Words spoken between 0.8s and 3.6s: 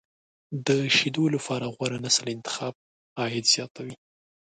شیدو لپاره غوره نسل انتخاب، عاید